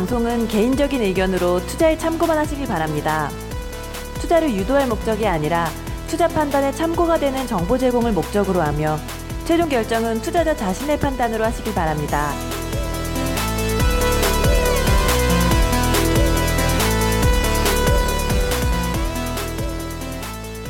[0.00, 3.28] 방송은 개인적인 의견으로 투자에 참고만 하시길 바랍니다.
[4.14, 5.68] 투자를 유도할 목적이 아니라
[6.08, 8.96] 투자 판단에 참고가 되는 정보 제공을 목적으로 하며
[9.44, 12.32] 최종 결정은 투자자 자신의 판단으로 하시길 바랍니다.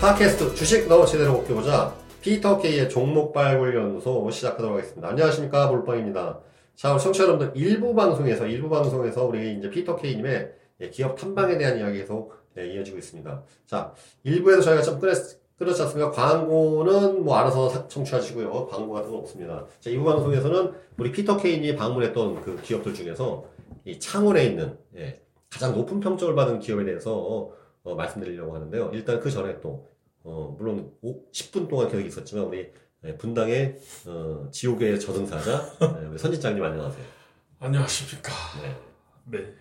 [0.01, 5.09] 팟캐스트 주식 너 제대로 먹혀보자 피터 K의 종목 발굴 연구소 시작하도록 하겠습니다.
[5.09, 6.49] 안녕하십니까 몰빵입니다.
[6.80, 11.59] 자, 우리 청취자 여러분들 일부 방송에서 일부 방송에서 우리 이제 피터 K님의 예, 기업 탐방에
[11.59, 13.43] 대한 이야기 계속 예, 이어지고 있습니다.
[13.66, 15.15] 자, 일부에서 저희가 좀 끊었,
[15.59, 16.11] 끊었지 않습니까?
[16.11, 18.69] 광고는 뭐 알아서 사- 청취하시고요.
[18.69, 19.66] 광고 같은 건 없습니다.
[19.79, 23.45] 자, 이부 방송에서는 우리 피터 K님이 방문했던 그 기업들 중에서
[23.85, 27.15] 이 창원에 있는 예, 가장 높은 평점을 받은 기업에 대해서
[27.83, 28.93] 어, 말씀드리려고 하는데요.
[28.95, 29.87] 일단 그 전에 또
[30.23, 32.73] 어, 물론 10분 동안 계획이 있었지만 우리
[33.04, 37.04] 예, 분당의 어, 지옥의 저승사자 예, 우리 선지장님 안녕하세요.
[37.59, 38.30] 안녕하십니까.
[38.62, 39.38] 네.
[39.38, 39.54] 네.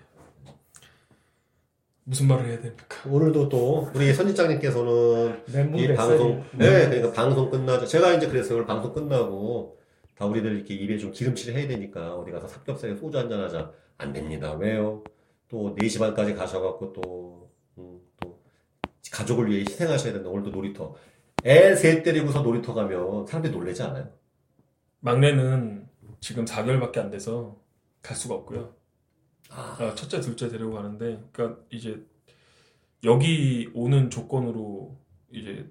[2.03, 2.97] 무슨 말을 해야 됩니까?
[3.07, 5.43] 오늘도 또 우리 선지장님께서는
[5.77, 5.87] 이.
[5.95, 7.85] 방송 네, 그러니까 방송 끝나죠.
[7.85, 9.77] 제가 이제 그래서 오늘 방송 끝나고
[10.15, 13.71] 다 우리들 이렇게 입에 좀 기름칠을 해야 되니까 어디 가서 삼겹살에 소주 한잔 하자.
[13.97, 14.53] 안 됩니다.
[14.53, 15.03] 왜요?
[15.47, 18.39] 또 4시 반까지 가셔갖고 또, 음, 또
[19.11, 20.29] 가족을 위해 희생하셔야 된다.
[20.29, 20.95] 오늘도 놀이터.
[21.45, 24.09] 애 셋 데리고서 놀이터 가면 사람들이 놀라지 않아요?
[24.99, 25.87] 막내는
[26.19, 27.57] 지금 4개월밖에 안 돼서
[28.01, 28.73] 갈 수가 없고요.
[29.51, 32.03] 아, 아, 첫째, 둘째 데리고 가는데, 그러니까 이제
[33.03, 34.97] 여기 오는 조건으로
[35.31, 35.65] 이제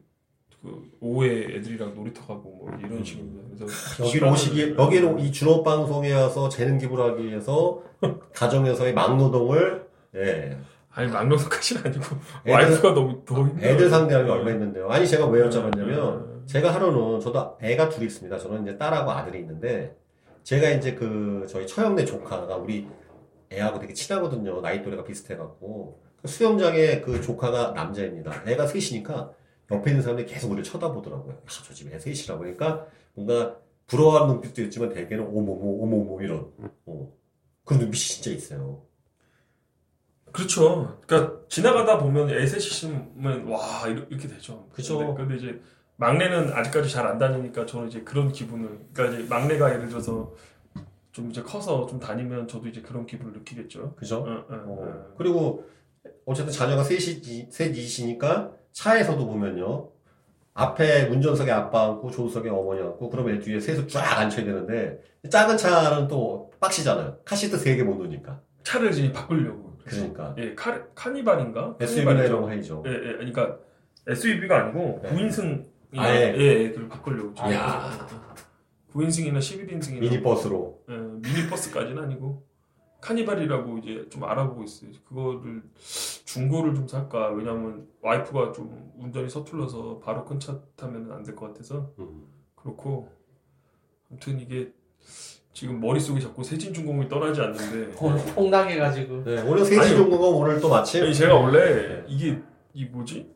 [0.63, 3.47] 그 오후에 애들이랑 놀이터 가고 뭐 이런 식입니다.
[3.57, 7.83] 그래서 여기로 오시기, 여기로 이 준업 방송에 와서 재능 기부를 하기 위해서
[8.35, 10.59] 가정에서의 막노동을, 예,
[10.99, 12.03] 아니 막노동까지는 아니고
[12.45, 13.71] 애들- 와이프가 너무 더 힘들어요.
[13.73, 14.89] 애들 상대하기 얼마 있는데요.
[14.91, 16.43] 아니, 제가 왜 여쭤봤냐면, 음.
[16.47, 18.37] 제가 하루는, 저도 애가 둘이 있습니다.
[18.37, 19.97] 저는 이제 딸하고 아들이 있는데,
[20.43, 22.89] 제가 이제 그, 저희 처형네 조카가 우리
[23.53, 24.61] 애하고 되게 친하거든요.
[24.61, 26.01] 나이 또래가 비슷해갖고.
[26.21, 28.43] 그 수영장에 그 조카가 남자입니다.
[28.49, 29.31] 애가 셋이니까
[29.71, 31.33] 옆에 있는 사람들이 계속 우리를 쳐다보더라고요.
[31.33, 32.41] 야, 저 집에 애 셋이라고.
[32.41, 33.57] 그러니까 뭔가
[33.87, 36.51] 부러워하는 눈빛도 있지만 대개는 오모모, 오모모 이런.
[36.87, 37.13] 어.
[37.65, 38.83] 그 눈빛이 진짜 있어요.
[40.33, 40.99] 그렇죠.
[41.07, 44.69] 그러니까 지나가다 보면 애셋 있으면 와 이렇- 이렇게 되죠.
[44.73, 44.99] 그쵸.
[44.99, 45.61] 근데, 근데 이제
[45.97, 50.33] 막내는 아직까지 잘 안 다니니까 저는 이제 그런 기분을 그러니까 이제 막내가 예를 들어서
[51.13, 53.95] 좀 이제 커서 좀 다니면 저도 이제 그런 기분을 느끼겠죠.
[53.97, 54.19] 그죠?
[54.19, 55.15] 어, 어, 어, 어.
[55.17, 55.65] 그리고
[56.25, 59.91] 어쨌든 자녀가 셋이, 셋이시니까 차에서도 보면요.
[60.55, 65.01] 앞에 운전석에 아빠 앉고 조수석에 어머니 앉고 그러면 뒤에 셋을 쫙 앉혀야 되는데
[65.31, 67.19] 작은 차는 또 빡시잖아요.
[67.25, 68.41] 카시트 세 개 못 놓으니까.
[68.65, 69.68] 차를 이제 바꾸려고.
[69.97, 71.77] 그러니까 예, 카, 카니발인가?
[72.41, 72.83] 거 해야죠.
[72.87, 73.59] 예, 예, 그러니까
[74.07, 75.11] SUV가 아니고 네.
[75.11, 75.65] 9인승
[75.97, 76.35] 아 예.
[76.37, 77.35] 예, 예, 그걸 바꾸려고.
[77.35, 77.53] 지금.
[77.53, 78.07] 야.
[78.93, 80.83] 9인승이나 11인승이나 미니버스로.
[80.89, 82.47] 예, 미니버스까지는 아니고
[83.01, 84.91] 카니발이라고 이제 좀 알아보고 있어요.
[85.09, 85.63] 그거를
[86.25, 87.29] 중고를 좀 살까?
[87.31, 92.27] 왜냐면 와이프가 좀 운전이 서툴러서 바로 큰 차 타면 안 될 것 같아서 음.
[92.57, 93.09] 그렇고
[94.11, 94.73] 아무튼 이게
[95.59, 97.93] 지금 머릿속에 자꾸 세진중공이 떠나지 않는데
[98.37, 102.05] 홍당해가지고 네, 오늘 세지종국은 오늘 또 마침 아니, 제가 원래 네.
[102.07, 102.39] 이게
[102.75, 103.29] 이 뭐지?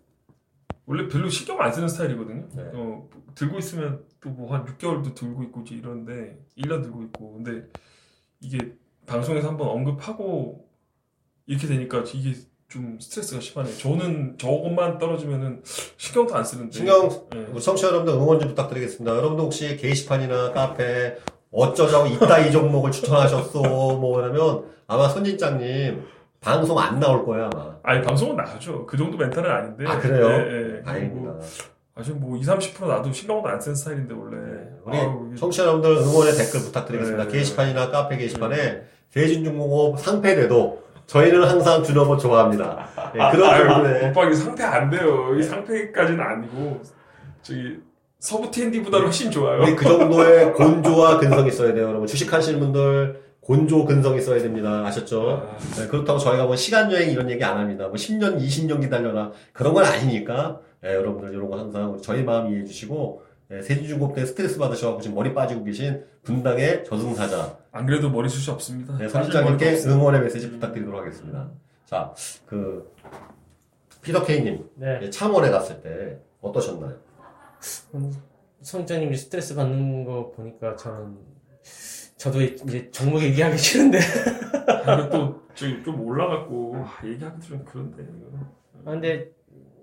[0.87, 2.47] 원래 별로 신경 안 쓰는 스타일이거든요.
[2.55, 2.63] 네.
[2.75, 7.67] 어, 들고 있으면 또 뭐 한 6개월도 들고 있고 이제 이러는데 1년 들고 있고 근데
[8.41, 8.73] 이게
[9.07, 10.69] 방송에서 한번 언급하고
[11.47, 13.77] 이렇게 되니까 이게 좀 스트레스가 심하네요.
[13.79, 15.63] 저는 저것만 떨어지면은
[15.97, 17.39] 신경도 안 쓰는데 신경 예.
[17.53, 19.11] 우리 청취자 여러분들 응원 좀 부탁드리겠습니다.
[19.17, 21.17] 여러분도 혹시 게시판이나 카페
[21.53, 26.03] 어쩌자고 이따 이 종목을 추천하셨어 뭐 이러면 아마 손진장님
[26.41, 27.77] 방송 안 나올 거예요 아마.
[27.85, 28.85] 아니 방송은 나가죠.
[28.87, 29.85] 그 정도 멘탈은 아닌데.
[29.87, 30.27] 아 그래요?
[30.29, 30.83] 예, 예.
[30.83, 31.35] 다행입니다.
[31.95, 34.37] 아직 뭐 2, 30% 나도 신경도 안 쓰는 스타일인데 원래.
[34.85, 37.25] 우리 아우, 이게- 청취자 여러분들 응원의 댓글 부탁드리겠습니다.
[37.27, 37.31] 네.
[37.31, 38.83] 게시판이나 카페 게시판에
[39.13, 42.89] 대진중공업 상패돼도 저희는 항상 준업을 좋아합니다.
[43.15, 45.35] 예, 그런 아유, 부분에 오빠 이게 상패 안 돼요.
[45.39, 46.81] 이 상패까지는 아니고
[47.43, 47.79] 저기
[48.23, 49.63] 서부 TND보다 훨씬 좋아요.
[49.63, 52.07] 우리 그 정도의 곤조와 근성이 있어야 돼요, 여러분.
[52.07, 54.87] 주식하시는 분들 곤조 근성이 있어야 됩니다.
[54.87, 55.45] 아셨죠?
[55.45, 57.89] 아, 네, 그렇다고 저희가 뭐 시간 여행 이런 얘기 안 합니다.
[57.89, 62.65] 뭐 10년, 20년 기다려라 그런 건 아니니까 예, 여러분들 이런 거 항상 저희 마음 이해해
[62.65, 68.55] 주시고 예, 세진중공 때 스트레스 받으셔갖고 지금 머리 빠지고 계신 분당의 저승사자 안 그래도 머리숱이
[68.55, 68.99] 없습니다.
[68.99, 69.07] 네,
[69.81, 69.95] 없어요.
[69.97, 71.51] 응원의 메시지 부탁드리도록 하겠습니다.
[71.87, 72.15] 자,
[72.47, 72.89] 그
[74.01, 75.01] 피터 케이님 네.
[75.03, 77.12] 예, 참원에 갔을 때 어떠셨나요?
[78.63, 81.17] 성장님이 스트레스 받는 거 보니까 저는
[82.17, 83.99] 저도 이제 종목 얘기하기 싫은데
[84.85, 88.05] 근데 또 저기 좀 올라갔고 아, 얘기하기도 좀 그런데.
[88.85, 89.31] 아, 근데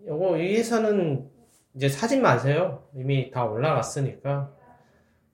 [0.07, 1.29] 요거 이 회사는
[1.75, 4.51] 이제 사지 마세요 이미 다 올라갔으니까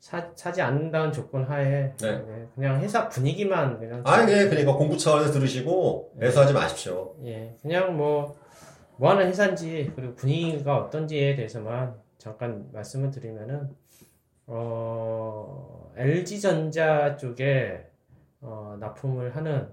[0.06, 2.08] 사, 사지 않는다는 조건 하에 네.
[2.08, 7.16] 예, 그냥 회사 분위기만 그냥 아니, 예, 그러니까 공부 차원에서 들으시고, 애소하지 마십시오.
[7.26, 8.38] 예, 그냥 뭐,
[8.98, 13.70] 뭐 하는 회사인지, 그리고 분위기가 어떤지에 대해서만 잠깐 말씀을 드리면은,
[14.48, 17.88] 어, LG전자 쪽에,
[18.42, 19.72] 어, 납품을 하는,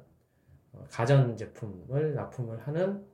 [0.72, 3.06] 어, 가전 제품을 납품을 하는,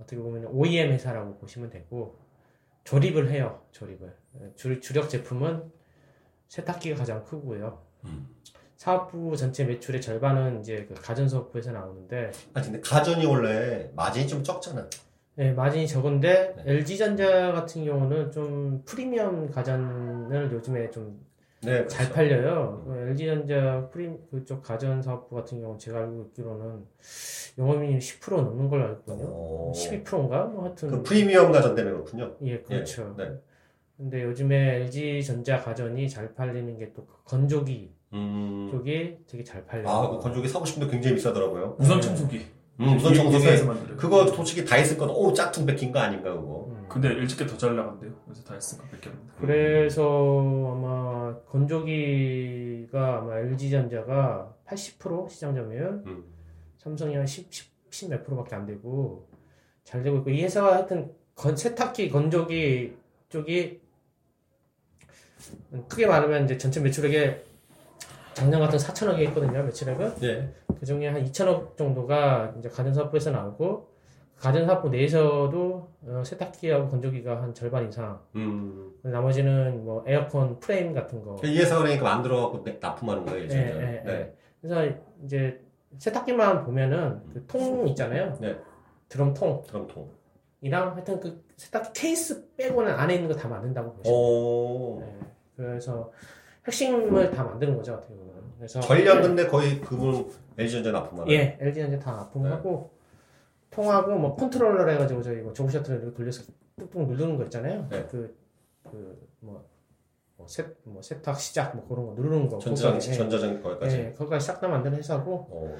[0.00, 2.18] 어떻게 보면 OEM 회사라고 보시면 되고,
[2.82, 4.12] 조립을 해요, 조립을.
[4.56, 5.70] 주, 주력 제품은
[6.48, 7.80] 세탁기가 가장 크고요.
[8.06, 8.34] 음.
[8.76, 14.42] 사업부 전체 매출의 절반은 이제 그 가전 사업부에서 나오는데, 아, 근데 가전이 원래 마진이 좀
[14.42, 14.90] 적잖아.
[15.36, 16.62] 네, 마진이 적은데 네.
[16.72, 21.24] LG전자 같은 경우는 좀 프리미엄 가전을 요즘에 좀
[21.62, 22.14] 네, 잘 그렇죠.
[22.14, 22.84] 팔려요.
[23.08, 26.84] LG전자 프리 그쪽 가전 사업부 같은 경우 제가 알고 있기로는
[27.58, 29.26] 영업이익 10% 넘는 걸로 알고 있거든요.
[29.28, 30.44] 어, 12%인가?
[30.44, 32.36] 뭐 하여튼 그 프리미엄 가전 때문에 그렇군요.
[32.42, 33.14] 예, 그렇죠.
[33.16, 33.32] 네.
[33.96, 38.68] 근데 요즘에 LG전자 가전이 잘 팔리는 게 또 건조기 음.
[38.70, 39.88] 쪽이 되게 잘 팔려요.
[39.88, 41.76] 아, 그 건조기 사고 싶은데 굉장히 비싸더라고요.
[41.78, 42.44] 우선 청소기.
[42.80, 43.14] 음, 우선.
[43.14, 43.96] 일에서 만드는.
[43.96, 46.66] 그거 솔직히 다 했을 건, 오, 짝퉁 백힌 거 아닌가, 그거.
[46.70, 46.86] 음.
[46.88, 48.12] 근데 일찍게 더 잘 나간대요.
[48.24, 49.32] 그래서 다 했으니까 뺏겼는데.
[49.40, 50.02] 그래서
[50.72, 56.24] 아마 건조기가 아마 LG전자가 80% 시장 점유율, 음.
[56.78, 59.28] 삼성이 한 10, 10, 10 몇 프로밖에 안 되고
[59.84, 62.96] 잘 되고 있고 이 회사가 하여튼 건, 세탁기 건조기
[63.28, 63.80] 쪽이
[65.88, 67.44] 크게 말하면 이제 전체 매출액에
[68.34, 70.52] 작년 같은 4천억이 있거든요 매출액은 네.
[70.78, 73.88] 그 중에 한 2천억 정도가 이제 가전사업부에서 나오고
[74.38, 78.92] 가전사업부 내에서도 어, 세탁기하고 건조기가 한 절반 이상 음.
[79.02, 83.54] 나머지는 뭐 에어컨 프레임 같은 거 이 회사가 그러니까 만들어갖고 내- 납품하는 거예요, 예.
[83.54, 84.02] 예, 예.
[84.04, 84.34] 네.
[84.60, 85.60] 그래서 이제
[85.98, 88.36] 세탁기만 보면은 그 통 있잖아요.
[88.40, 88.56] 네.
[89.08, 90.10] 드럼통이랑 드럼통.
[90.70, 94.98] 하여튼 그 세탁기 케이스 빼고는 안에 있는 거 다 만든다고 보시면 오.
[95.00, 95.08] 돼요.
[95.20, 95.26] 네.
[95.56, 96.10] 그래서
[96.66, 98.34] 핵심을 다 만드는 거죠 어떻게 보면.
[98.56, 101.32] 그래서 전량 근데 거의 그분 LG전자 납품하는.
[101.32, 102.90] 예, LG전자 다 납품하고
[103.70, 106.44] 통하고 뭐 컨트롤러 해가지고 저희 뭐 jog shuttle을 돌려서
[106.76, 107.86] 뚝뚝 누르는 거 있잖아요.
[107.90, 108.06] 네.
[108.10, 108.36] 그
[108.84, 109.64] 그뭐
[110.36, 112.58] 뭐, 세, 뭐 세탁 시작 뭐 그런 거 누르는 거.
[112.58, 113.96] 전자장치, 그거, 전자장 거기까지.
[113.96, 115.76] 예, 예, 거기까지 싹 다 만드는 회사고 어.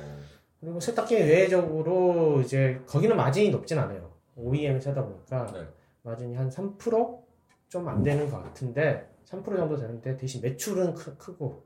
[0.61, 4.11] 그리고 세탁기 외적으로 이제 거기는 마진이 높진 않아요.
[4.37, 5.67] OEM 회사다 보니까 네.
[6.03, 11.65] 마진이 한 3%좀 안 되는 것 같은데 3% 정도 되는데 대신 매출은 크, 크고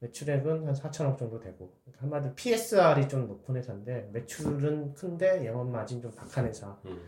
[0.00, 6.00] 매출액은 한 4천억 정도 되고 그러니까 한마디로 PSR이 좀 높은 회사인데 매출은 큰데 영업 마진
[6.00, 6.76] 좀 박한 회사.
[6.86, 7.00] 음.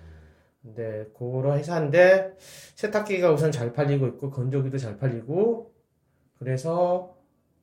[0.62, 5.74] 근데 그런 회사인데 세탁기가 우선 잘 팔리고 있고 건조기도 잘 팔리고
[6.38, 7.16] 그래서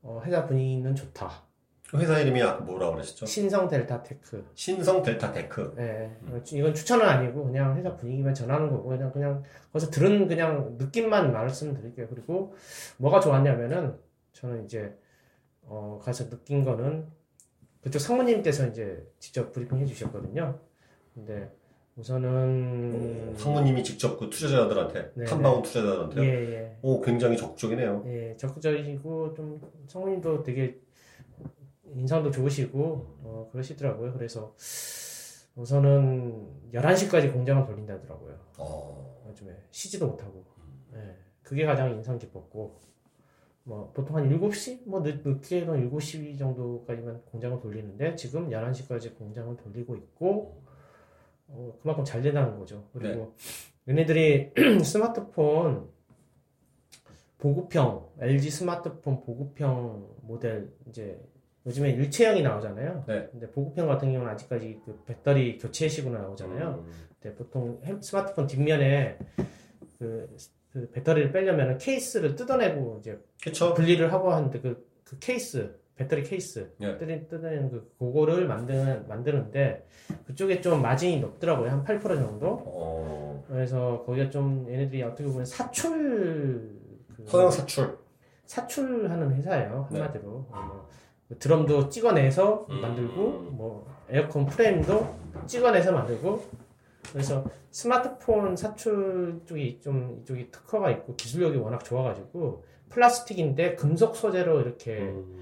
[0.03, 1.50] 어, 회사 분위기는 좋다.
[1.91, 3.25] 그 회사 이름이 아까 뭐라 그러셨죠?
[3.25, 4.45] 신성 델타 테크.
[4.55, 5.75] 신성 델타 테크.
[5.77, 6.09] 예,
[6.53, 9.43] 이건 추천은 아니고 그냥 회사 분위기만 전하는 거고 그냥 그냥
[9.73, 12.07] 거기서 들은 그냥 느낌만 말씀드릴게요.
[12.07, 12.55] 그리고
[12.97, 13.97] 뭐가 좋았냐면은
[14.31, 14.97] 저는 이제
[15.63, 17.07] 어 가서 느낀 거는
[17.81, 20.57] 그쪽 상무님께서 이제 직접 브리핑 해주셨거든요.
[21.13, 21.51] 근데
[21.97, 25.11] 우선은 상무님이 직접 그 투자자들한테, 음.
[25.15, 26.21] 네, 탐방원 투자자들한테.
[26.23, 28.03] 예 예 오, 굉장히 적극적이네요.
[28.07, 30.79] 예, 적극적이고 좀 상무님도 되게
[31.95, 34.13] 인상도 좋으시고 어, 그러시더라고요.
[34.13, 34.55] 그래서
[35.55, 38.39] 우선은 11시까지 공장을 돌린다더라고요.
[38.57, 39.25] 어.
[39.29, 40.45] 요즘에 쉬지도 못하고.
[40.93, 42.79] 예, 그게 가장 인상 깊었고
[43.63, 49.55] 뭐 보통 한 7시 뭐 늦, 늦게 해도 7시 정도까지만 공장을 돌리는데 지금 11시까지 공장을
[49.57, 50.61] 돌리고 있고
[51.47, 52.87] 어, 그만큼 잘 된다는 거죠.
[52.93, 53.35] 그리고
[53.87, 54.51] 얘네들이
[54.83, 55.89] 스마트폰
[57.37, 61.19] 보급형 LG 스마트폰 보급형 모델 이제
[61.65, 63.03] 요즘에 일체형이 나오잖아요.
[63.07, 63.27] 네.
[63.31, 66.83] 근데 보급형 같은 경우는 아직까지 그 배터리 교체식으로 나오잖아요.
[66.87, 66.91] 음.
[67.21, 69.19] 네, 보통 햄- 스마트폰 뒷면에
[69.99, 70.35] 그,
[70.73, 73.73] 그 배터리를 빼려면 케이스를 뜯어내고 이제 그쵸?
[73.75, 76.97] 분리를 하고 하는데 그, 그 케이스 배터리 케이스 네.
[76.97, 79.85] 뜯어- 뜯어내는 그 그거를 만드는 만드는데
[80.25, 83.43] 그쪽에 좀 마진이 높더라고요 한 8% 정도 어.
[83.47, 86.79] 그래서 거기가 좀 얘네들이 어떻게 보면 사출
[87.15, 87.99] 그 서양 사출.
[88.47, 89.99] 사출하는 회사예요 네.
[89.99, 91.00] 한마디로 어, 뭐, 그
[91.39, 92.81] 드럼도 찍어내서 음.
[92.81, 95.15] 만들고 뭐 에어컨 프레임도
[95.47, 96.43] 찍어내서 만들고
[97.11, 104.99] 그래서 스마트폰 사출 쪽이 좀 이쪽이 특허가 있고 기술력이 워낙 좋아가지고 플라스틱인데 금속 소재로 이렇게
[104.99, 105.37] 음.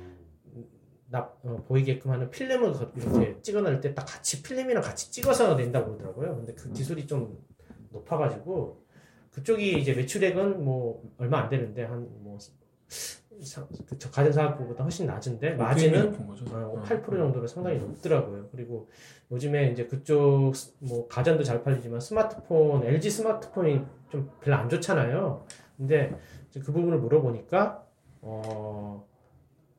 [1.12, 5.88] 납, 어, 보이게끔 하는 필름을 거- 이렇게 찍어낼 때 딱 같이 필름이랑 같이 찍어서 낸다고
[5.98, 6.36] 그러더라고요.
[6.36, 7.40] 근데 그 기술이 좀
[7.92, 8.84] 높아가지고
[9.32, 12.38] 그쪽이 이제 매출액은 뭐 얼마 안 되는데 한 뭐
[13.88, 16.46] 그 가전사업부보다 훨씬 낮은데 마진은 높은 거죠.
[16.52, 18.48] 어, 8% 정도로 상당히 높더라고요.
[18.52, 18.90] 그리고
[19.32, 25.46] 요즘에 이제 그쪽 스- 뭐 가전도 잘 팔리지만 스마트폰, LG 스마트폰이 좀 별로 안 좋잖아요.
[25.78, 26.14] 근데
[26.54, 27.84] 그 부분을 물어보니까
[28.22, 29.06] 어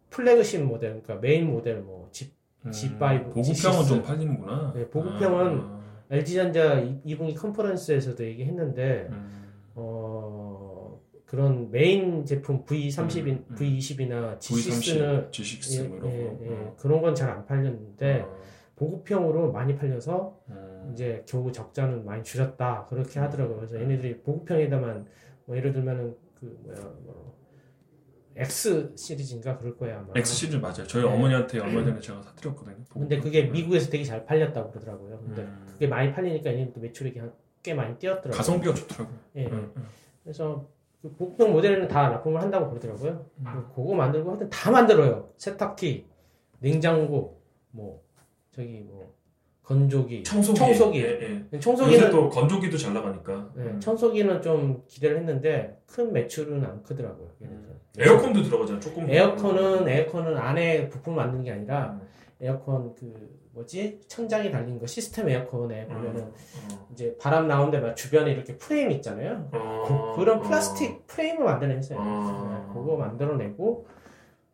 [0.09, 2.33] 플래그십 모델 그러니까 메인 모델 뭐 G,
[2.67, 3.89] G5, 보급형은 G6.
[3.89, 4.73] 좀 팔리는구나.
[4.75, 9.31] 네, 보급형은 아, LG전자 2분기 컨퍼런스에서도 얘기했는데 음.
[9.75, 10.50] 어
[11.31, 13.55] 그런 메인 제품 V30인 음, 음.
[13.55, 16.09] V20이나 G6는 V30, G6 뭐 이런 거.
[16.09, 16.77] 예, 예, 어.
[16.77, 18.41] 그런 건 잘 안 팔렸는데 어.
[18.75, 20.91] 보급형으로 많이 팔려서 음.
[20.93, 23.59] 이제 겨우 적자는 많이 줄였다 그렇게 하더라고요.
[23.59, 25.07] 그래서 얘네들이 보급형에다만
[25.45, 27.39] 뭐 예를 들면은 그 뭐야 뭐
[28.35, 30.09] X 시리즈인가 그럴 거야 아마.
[30.17, 30.85] X 시리즈 맞아요.
[30.89, 31.09] 저희 네.
[31.09, 32.75] 어머니한테 얼마 전에 제가 사드렸거든요.
[32.93, 35.21] 근데 그게 미국에서 되게 잘 팔렸다고 그러더라고요.
[35.21, 35.67] 근데 음.
[35.75, 37.33] 그게 많이 팔리니까 얘네들도 매출액이 한-
[37.63, 38.37] 꽤 많이 뛰었더라고요.
[38.37, 39.19] 가성비가 좋더라고요.
[39.37, 39.47] 예, 예.
[39.47, 39.85] 음, 음.
[40.25, 40.67] 그래서
[41.03, 43.25] 그 보급형 모델은 다 납품을 한다고 그러더라고요.
[43.39, 43.67] 음.
[43.75, 45.31] 그거 만들고 하여튼 다 만들어요.
[45.39, 46.07] 세탁기,
[46.59, 47.41] 냉장고,
[47.71, 48.03] 뭐
[48.51, 49.15] 저기 뭐
[49.63, 50.59] 건조기, 청소기.
[50.59, 51.01] 청소기.
[51.01, 51.45] 예, 예.
[51.53, 53.51] 요새 청소기는 또 건조기도 잘 나가니까.
[53.55, 53.81] 네, 음.
[53.81, 57.29] 청소기는 좀 기대를 했는데 큰 매출은 안 크더라고요.
[57.41, 57.81] 얘네들은.
[57.99, 58.81] 에어컨도 들어가잖아요.
[58.81, 59.09] 조금.
[59.09, 62.09] 에어컨은 에어컨은 안에 부품을 만드는 게 아니라 음.
[62.41, 66.89] 에어컨 그 뭐지 천장이 달린 거 시스템 에어컨에 보면은 어.
[66.93, 69.49] 이제 바람 나오는데 막 주변에 이렇게 프레임 있잖아요.
[69.53, 70.15] 어.
[70.17, 70.41] 그, 런 어.
[70.41, 71.99] 플라스틱 프레임을 만들어냈어요.
[71.99, 72.67] 어.
[72.67, 73.87] 네, 그거 만들어내고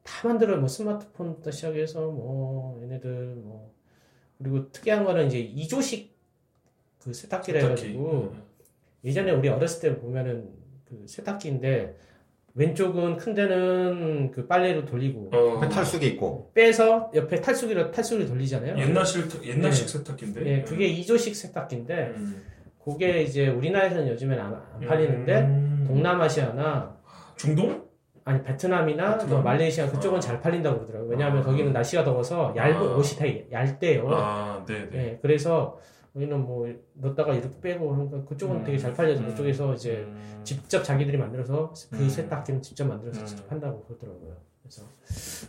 [0.02, 0.58] 다 만들어요.
[0.58, 3.72] 뭐 스마트폰부터 시작해서 뭐 얘네들 뭐
[4.38, 6.16] 그리고 특이한 거는 이제 이조식
[7.02, 7.82] 그 세탁기라 세탁기.
[7.82, 8.32] 해가지고
[9.04, 10.50] 예전에 우리 어렸을 때 보면은
[10.84, 11.96] 그 세탁기인데
[12.56, 15.54] 왼쪽은 큰 데는 그 빨래로 돌리고 어.
[15.56, 16.50] 옆에 탈수기 있고.
[16.54, 18.78] 빼서 옆에 탈수기로 탈수기로 돌리잖아요.
[18.78, 20.46] 옛날식 옛날식 세탁기인데.
[20.46, 22.42] 예, 그게 이조식 세탁기인데 음.
[22.82, 25.84] 그게 이제 우리나라에서는 요즘엔 안, 안 팔리는데 음.
[25.86, 26.96] 동남아시아나
[27.36, 27.84] 중동?
[28.24, 29.30] 아니 베트남이나 베트남?
[29.30, 30.20] 뭐 말레이시아 그쪽은 아.
[30.20, 31.10] 잘 팔린다고 그러더라고요.
[31.10, 31.44] 왜냐하면 아.
[31.44, 32.96] 거기는 날씨가 더워서 얇은 아.
[32.96, 34.08] 옷이 되게 얇대요.
[34.10, 34.98] 아, 네, 네.
[34.98, 35.78] 예, 그래서
[36.16, 38.64] 우리는 뭐 넣었다가 이렇게 빼고 하니까 그쪽은 음.
[38.64, 39.28] 되게 잘 팔려서 음.
[39.28, 40.40] 그쪽에서 이제 음.
[40.44, 42.08] 직접 자기들이 만들어서 그 음.
[42.08, 43.26] 세탁기는 직접 만들어서 음.
[43.26, 44.34] 직접 한다고 그러더라고요.
[44.62, 44.82] 그래서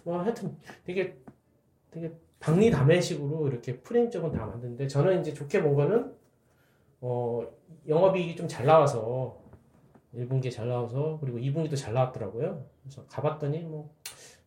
[0.04, 1.18] 뭐 하여튼 되게
[1.90, 6.14] 되게 박리다매식으로 이렇게 프레임 쪽은 다 만드는데 저는 이제 좋게 본 거는
[7.00, 7.48] 어
[7.88, 9.40] 영업이익이 좀 잘 나와서
[10.14, 12.66] 1분기에 잘 나와서 그리고 2분기도 잘 나왔더라고요.
[12.84, 13.90] 그래서 가봤더니 뭐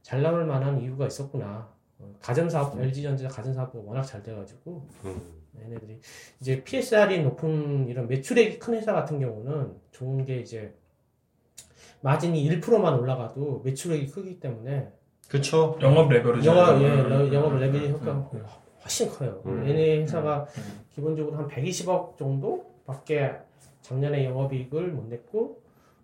[0.02, 1.68] 잘 나올 만한 이유가 있었구나.
[2.00, 5.39] 어, 가전사업, LG전자 가전사업도 워낙 잘 돼가지고 음.
[5.58, 6.00] 얘네들이
[6.40, 10.74] 이제 PSR이 높은 이런 매출액이 큰 회사 같은 경우는 좋은 게 이제
[12.02, 14.90] 마진이 1%만 올라가도 매출액이 크기 때문에
[15.28, 15.78] 그쵸?
[15.80, 17.32] 영업 레벨이 영업 예, 음.
[17.32, 18.44] 영업 레벨 효과가 음.
[18.82, 19.42] 훨씬 커요.
[19.46, 19.66] 음.
[19.68, 20.80] 얘네 회사가 음.
[20.90, 23.32] 기본적으로 한 120억 정도밖에
[23.82, 25.60] 작년에 영업이익을 못 냈고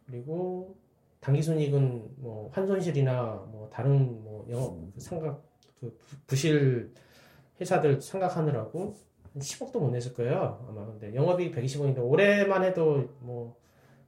[0.07, 0.77] 그리고
[1.21, 5.43] 당기순이익은 뭐 환손실이나 뭐 다른 뭐 영업 그 상각
[5.81, 6.93] 그 부- 부실
[7.61, 8.95] 회사들 생각하느라고
[9.37, 13.57] 한 10억도 못 냈을 거예요 아마 근데 영업이익 120억인데 올해만 해도 뭐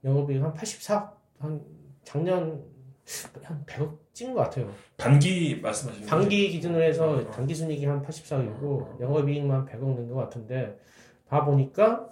[0.02, 1.62] 영업이익 한 84억 한
[2.02, 2.64] 작년
[3.42, 4.70] 한 100억 찍은 것 같아요.
[4.96, 6.06] 단기 말씀하시는?
[6.06, 7.30] 단기 기준으로 해서 어.
[7.30, 10.78] 단기 순이익이 한 84억이고 영업이익만 100억 낸 것 같은데
[11.26, 12.10] 봐 보니까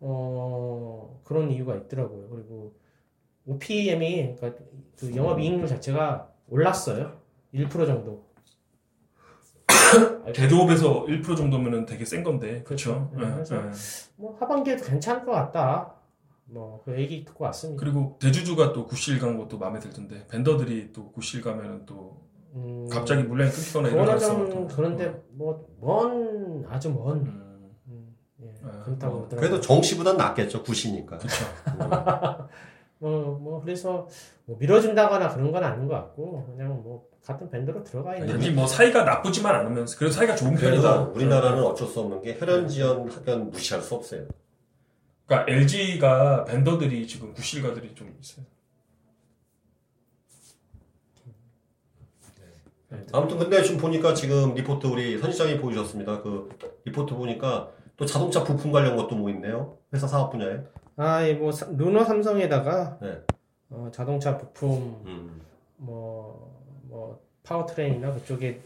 [0.00, 2.28] 어 그런 이유가 있더라고요.
[2.28, 2.74] 그리고
[3.46, 4.64] OPM이 그러니까
[4.98, 7.20] 그 영업이익률 자체가 올랐어요.
[7.54, 8.24] 1% 정도.
[10.32, 13.10] 대조업에서 1% 정도면은 되게 센 건데, 그렇죠?
[13.16, 13.62] 네, 그래서
[14.16, 15.92] 뭐 하반기에도 괜찮을 것 같다.
[16.48, 17.80] 뭐그 얘기 듣고 왔습니다.
[17.82, 22.24] 그리고 대주주가 또 구실 간 것도 마음에 들던데, 벤더들이 또 구실 가면은 또
[22.54, 24.18] 음, 갑자기 물량이 끊기거나 이런
[24.50, 29.28] 좀 그런데 뭐 먼 아주 먼 음, 음, 예, 아, 그렇다고 뭐.
[29.28, 31.18] 그래도 정시보단 낫겠죠, 구시니까.
[31.18, 31.44] 그렇죠.
[32.98, 34.08] 뭐, 뭐, 그래서,
[34.46, 38.36] 뭐, 밀어준다거나 그런 건 아닌 것 같고, 그냥 뭐, 같은 밴드로 들어가 있는.
[38.36, 41.00] 아니 뭐 사이가 나쁘지만 않으면서 그래도 사이가 좋은 편이다.
[41.08, 44.28] 우리나라는 어쩔 수 없는 게 혈연지연 학연 무시할 수 없어요.
[45.26, 48.46] 그러니까 LG가 vendor들이 지금 구씨가들이 좀 있어요.
[53.12, 56.22] 아무튼 근데 지금 보니까 지금 리포트 우리 선 시장이 보여주셨습니다.
[56.22, 56.48] 그
[56.84, 59.78] 리포트 보니까 또 자동차 부품 관련 것도 뭐 있네요.
[59.92, 60.60] 회사 사업 분야에.
[60.96, 63.20] 아, 이 뭐, 사- 르노 삼성에다가, 네.
[63.70, 65.40] 어, 자동차 부품, 음.
[65.76, 68.60] 뭐, 뭐, powertrain이나 그쪽에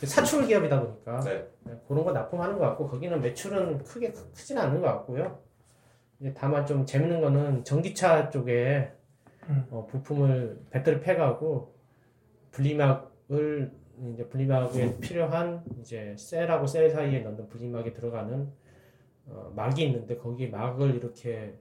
[0.00, 1.46] 그 사출 기업이다 보니까, 네.
[1.64, 5.38] 네, 그런 거 납품하는 것 같고, 거기는 매출은 크게 크- 크진 않은 것 같고요.
[6.20, 8.90] 이제 다만 좀 재밌는 거는 전기차 쪽에,
[9.48, 9.66] 음.
[9.70, 11.72] 어, 부품을 배터리 팩하고,
[12.50, 13.70] 분리막을,
[14.12, 18.52] 이제 분리막에 필요한, 이제 셀하고 셀 사이에 넣는 분리막에 들어가는,
[19.28, 21.56] 어, 막이 있는데, 거기 막을 이렇게,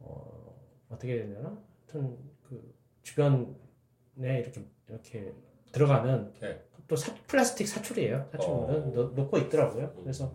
[0.00, 0.54] 어,
[0.90, 1.56] 어떻게 해야 되나?
[1.86, 2.16] 하여튼,
[2.48, 3.44] 그, 주변에
[4.24, 5.32] 이렇게, 이렇게
[5.72, 6.62] 들어가는, 네.
[6.88, 8.26] 또 사- 플라스틱 사출이에요.
[8.32, 8.92] 사출물은 어.
[8.92, 9.92] 넣, 놓고 있더라고요.
[10.02, 10.32] 그래서,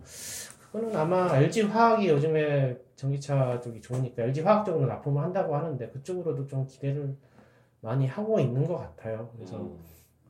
[0.72, 6.46] 그거는 아마 LG 화학이 요즘에 전기차 쪽이 좋으니까 LG 화학 쪽으로 납품을 한다고 하는데, 그쪽으로도
[6.46, 7.16] 좀 기대를
[7.80, 9.30] 많이 하고 있는 것 같아요.
[9.36, 9.78] 그래서 음.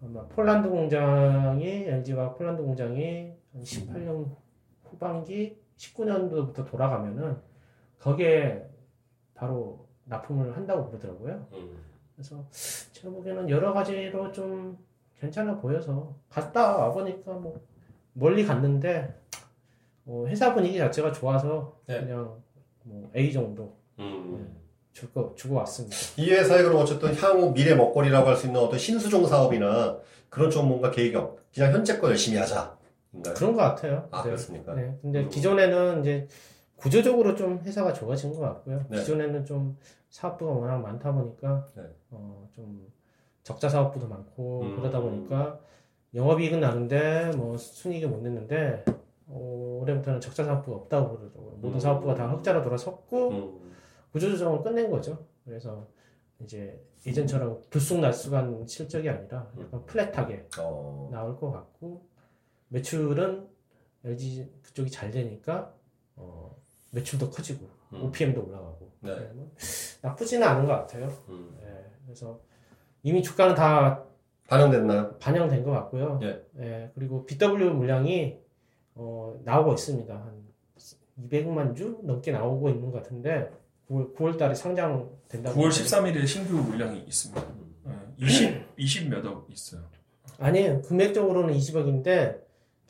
[0.02, 4.28] 아마 폴란드 공장이 LG가 폴란드 공장이 한 18년
[4.84, 7.36] 후반기 19년도부터 돌아가면은
[7.98, 8.68] 거기에
[9.36, 11.46] 바로 납품을 한다고 그러더라고요.
[11.52, 11.76] 음.
[12.14, 12.44] 그래서
[12.92, 14.78] 제가 보기에는 여러 가지로 좀
[15.20, 17.60] 괜찮아 보여서 갔다 와 보니까 뭐
[18.14, 19.14] 멀리 갔는데
[20.06, 22.00] 어, 회사 분위기 자체가 좋아서 네.
[22.00, 22.34] 그냥
[22.84, 24.56] 뭐 A 정도 음.
[24.92, 25.94] 주고 주고 왔습니다.
[26.16, 29.98] 이 회사에 그럼 어쨌든 향후 미래 먹거리라고 할 수 있는 어떤 신수종 사업이나
[30.30, 32.76] 그런 좀 뭔가 계획이 없, 그냥 현재 거 열심히 하자.
[33.34, 34.06] 그런 것 같아요.
[34.10, 34.28] 아, 네.
[34.28, 34.74] 그렇습니까?
[34.74, 34.94] 네.
[35.02, 35.28] 근데 음.
[35.28, 36.28] 기존에는 이제
[36.76, 38.84] 구조적으로 좀 회사가 좋아진 것 같고요.
[38.88, 38.98] 네.
[38.98, 39.76] 기존에는 좀
[40.10, 41.82] 사업부가 워낙 많다 보니까 네.
[42.10, 42.92] 어, 좀
[43.42, 44.76] 적자 사업부도 많고 음.
[44.76, 45.60] 그러다 보니까
[46.14, 48.84] 영업이익은 나는데 뭐 순이익을 못 냈는데
[49.26, 51.56] 어, 올해부터는 적자 사업부가 없다고 그러더라고요.
[51.56, 51.80] 모든 음.
[51.80, 53.72] 사업부가 다 흑자로 돌아섰고 음.
[54.12, 55.26] 구조조정을 끝낸 거죠.
[55.44, 55.88] 그래서
[56.40, 61.08] 이제 예전처럼 들쑥날쑥한 실적이 아니라 약간 플랫하게 어.
[61.10, 62.06] 나올 것 같고
[62.68, 63.48] 매출은
[64.04, 65.72] LG 그쪽이 잘 되니까
[66.16, 66.56] 어,
[66.96, 68.04] 매출도 커지고 음.
[68.04, 69.14] OPM도 올라가고 네.
[69.14, 69.52] 네, 뭐
[70.02, 71.12] 나쁘지는 않은 것 같아요.
[71.28, 71.56] 음.
[71.62, 71.68] 네,
[72.04, 72.40] 그래서
[73.02, 74.02] 이미 주가는 다
[74.48, 75.18] 반영됐나요?
[75.18, 76.20] 반영된 것 같고요.
[76.22, 76.44] 예.
[76.58, 78.38] 예, 그리고 BW 물량이
[78.94, 80.14] 어, 나오고 있습니다.
[80.14, 80.46] 한
[81.20, 83.50] 200만 주 넘게 나오고 있는 것 같은데
[83.90, 85.60] 9월, 9월 달에 상장된다고.
[85.60, 87.44] 9월 13일에 신규 물량이 있습니다.
[87.88, 89.82] 예, 20, 20몇억 있어요.
[90.38, 92.40] 아니, 금액적으로는 20억인데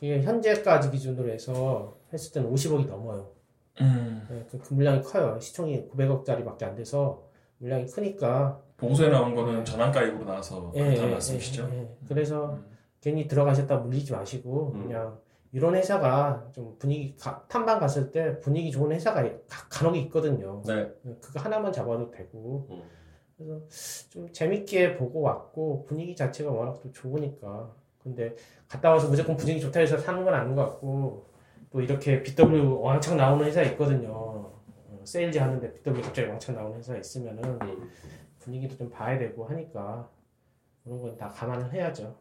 [0.00, 3.35] 이게 현재까지 기준으로 해서 했을 때는 50억이 넘어요.
[3.80, 4.26] 음.
[4.30, 5.38] 예, 그, 그 물량이 커요.
[5.40, 7.22] 시총이 900억짜리밖에 안 돼서
[7.58, 8.60] 물량이 크니까.
[8.76, 11.68] 보고서에 나온 거는 전환가액으로 나와서 예, 그렇다는 예, 말씀이시죠?
[11.72, 11.88] 예, 예.
[12.08, 12.64] 그래서 음.
[13.00, 14.82] 괜히 들어가셨다 물리지 마시고 음.
[14.82, 15.18] 그냥
[15.52, 20.60] 이런 회사가 좀 분위기 가- 탐방 갔을 때 분위기 좋은 회사가 가- 간혹 있거든요.
[20.66, 20.92] 네.
[21.22, 22.82] 그거 하나만 잡아도 되고 음.
[23.38, 23.60] 그래서
[24.10, 27.70] 좀 재밌게 보고 왔고 분위기 자체가 워낙 또 좋으니까
[28.02, 28.34] 근데
[28.68, 31.26] 갔다 와서 무조건 분위기 좋다 해서 사는 건 아닌 것 같고
[31.76, 34.08] 또 이렇게 BW 왕창 나오는 회사 있거든요.
[34.10, 34.62] 어,
[35.04, 37.90] 세일즈 하는데 BW 갑자기 왕창 나오는 회사 있으면은 음.
[38.38, 40.08] 분위기도 좀 봐야 되고 하니까
[40.82, 42.16] 그런 건 다 감안을 해야죠.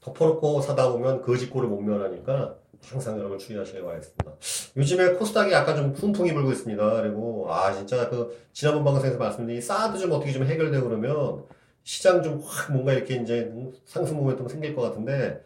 [0.00, 4.32] 덮어놓고 사다 보면 거짓골을 못 면하니까 항상 여러분 주의하시길 바라겠습니다.
[4.78, 7.02] 요즘에 코스닥이 약간 좀 훈풍이 불고 있습니다.
[7.02, 11.44] 그리고 아 진짜 그 지난번 방송에서 말씀드린 이 사드 좀 어떻게 좀 해결되고 그러면
[11.84, 13.52] 시장 좀 확 뭔가 이렇게 이제
[13.84, 15.44] 상승 모멘텀 생길 것 같은데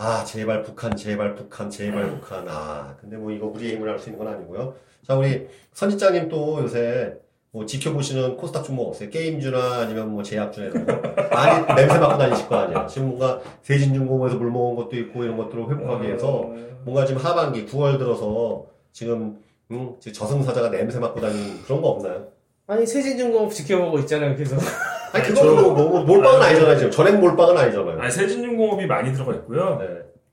[0.00, 4.10] 아 제발 북한 제발 북한 제발 북한 아 근데 뭐 이거 우리의 힘을 할 수
[4.10, 4.74] 있는 건 아니고요.
[5.04, 7.14] 자 우리 선지장님 또 요새
[7.50, 9.10] 뭐 지켜보시는 코스닥 종목 없어요?
[9.10, 10.92] 게임주나 아니면 뭐 제약주나 이런 거
[11.34, 12.86] 많이 냄새 맡고 다니실 거 아니에요.
[12.88, 17.66] 지금 뭔가 대진중공에서 물 먹은 것도 있고 이런 것들을 회복하기 위해서 어, 뭔가 지금 하반기
[17.66, 22.28] 9월 들어서 지금 음, 지금 저승사자가 냄새 맡고 다니는 그런 거 없나요?
[22.68, 24.36] 아니 세진중공업 지켜보고 있잖아요.
[24.36, 24.58] 계속
[25.12, 28.00] 아니 아니, 그거는 저- 뭐, 뭐 몰빵은 아니잖아요 지금 전액 몰빵은 아니잖아요.
[28.00, 29.78] 아니, 세진중공업이 많이 들어가 있고요.
[29.80, 29.86] 네.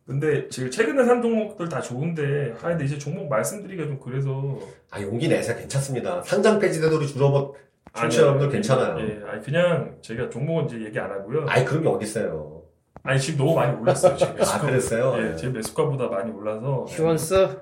[0.06, 4.58] 근데 지금 최근에 산 종목들 다 좋은데, 아, 근데 이제 종목 말씀드리기가 좀 그래서.
[4.92, 6.22] 아 용기 내세요 괜찮습니다.
[6.24, 7.54] 상장 폐지돼도 우리 줄어버
[7.98, 8.22] 청취자.
[8.24, 8.98] 여러분들 괜찮아요.
[9.00, 11.46] 예, 아니, 그냥 제가 종목은 이제 얘기 안 하고요.
[11.48, 12.62] 아이 그런 게 어디 있어요?
[13.04, 14.60] 아니, 지금 너무 많이 올랐어요, 지금 아.
[14.60, 15.16] 그랬어요?
[15.18, 15.36] 예, 네.
[15.38, 16.86] 제 매수가보다 많이 올라서.
[16.90, 17.58] 휴원스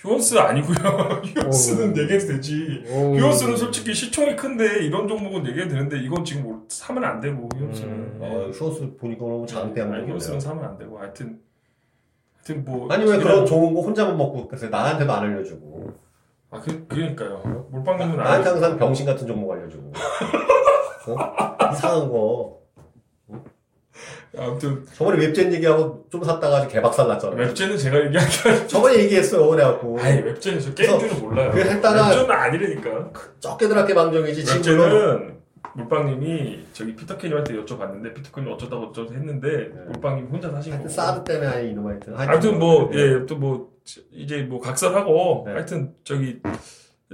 [0.00, 0.74] 휴원스 아니고요.
[1.24, 2.00] 휴원스는 오.
[2.00, 2.82] 얘기해도 되지.
[2.88, 7.90] 휴원스는 솔직히 시총이 큰데 이런 종목은 얘기해도 되는데 이건 지금 뭐 사면 안 되고 휴원스는.
[7.92, 8.18] 음.
[8.20, 10.08] 어, 휴원스 보니까 너무 장대 아니, 한국이네요.
[10.12, 11.38] 휴원스는 사면 안 되고 하여튼
[12.36, 15.92] 하여튼 뭐 아니 왜 그런 좋은 거 혼자만 먹고 그래서 나한테도 안 알려주고
[16.50, 17.66] 아 그, 그러니까요.
[17.70, 19.92] 몰빵님은 나한테 안 항상 병신 같은 종목 알려주고
[21.08, 21.72] 어?
[21.72, 22.59] 이상한 거
[24.36, 27.36] 아무튼 저번에 웹젠 얘기하고 좀 샀다가 개박살 났잖아요.
[27.48, 29.98] 웹제는 제가 얘기한 게 아니라 저번에 얘기했어요, 그래갖고.
[30.00, 31.50] 아니 웹제는 저 게임주는 몰라요.
[31.52, 33.10] 그래서 했다가- 웹제는 아니라니까.
[33.40, 34.92] 쩍게들한테 방정이지, 지금 물론.
[34.92, 35.40] 웹제는
[35.74, 39.80] 몰빵님이 저기 피터캐님한테 여쭤봤는데 피터캐님 어쩌다고 어쩌다 했는데 네.
[39.92, 40.88] 몰빵님이 혼자 사신 거고.
[40.88, 42.14] 사드 때문에 아니, 이놈 하여튼.
[42.16, 42.98] 아무튼 뭐, 네.
[42.98, 43.70] 예, 또 뭐,
[44.12, 45.52] 이제 뭐 각설하고, 네.
[45.52, 46.40] 하여튼 저기,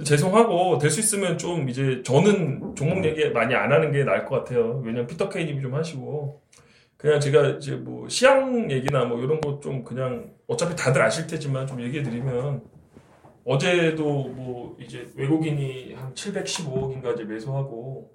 [0.03, 4.37] 죄송하고, 될 수 있으면 좀 이제 저는 종목 얘기 많이 안 하는 게 나을 것
[4.37, 4.81] 같아요.
[4.83, 6.41] 왜냐면 피터케이님이 좀 하시고,
[6.97, 11.67] 그냥 제가 이제 뭐 시향 얘기나 뭐 이런 거 좀 그냥 어차피 다들 아실 테지만
[11.67, 12.63] 좀 얘기해 드리면,
[13.43, 18.11] 어제도 뭐 이제 외국인이 한 715억인가 이제 매수하고,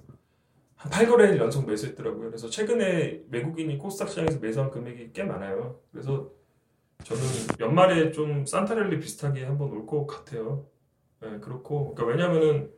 [0.77, 2.29] 한 8거래일 연속 매수했더라고요.
[2.31, 5.81] 그래서 최근에 외국인이 코스닥 시장에서 매수한 금액이 꽤 많아요.
[5.93, 6.31] 그래서
[7.05, 7.23] 저는
[7.61, 10.67] 연말에 좀 산타랠리 비슷하게 한번 올 것 같아요.
[11.21, 12.71] 네, 그렇고, 그러니까 왜냐면은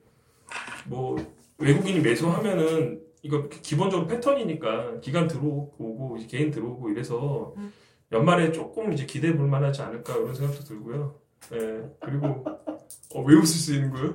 [0.86, 1.16] 뭐
[1.58, 7.54] 외국인이 매수하면은 이거 기본적으로 패턴이니까 기간 들어오고 이제 개인 들어오고 이래서
[8.12, 11.14] 연말에 조금 이제 기대해 볼 만하지 않을까 이런 생각도 들고요.
[11.50, 11.58] 네,
[12.04, 12.44] 그리고
[13.14, 14.14] 어, 왜 웃을 수 있는 거예요?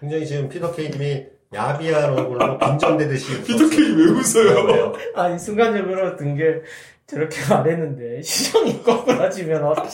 [0.00, 4.64] 굉장히 지금 피터 케이님이 야비한 얼굴로 빈정대듯이 피터 케이 왜 웃어요?
[4.64, 4.92] 왜요?
[5.14, 6.62] 아니 순간적으로 든 게
[7.06, 9.90] 저렇게 말했는데 시정이 거꾸라지면 어떡해.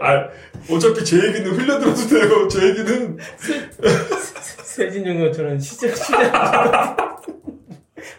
[0.00, 0.28] 아,
[0.70, 2.48] 어차피 제 얘기는 흘려들어도 돼요.
[2.48, 3.16] 제 얘기는
[4.78, 6.96] 세진용 것처럼 시정 시정